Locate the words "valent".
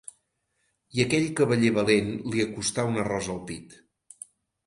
1.75-2.09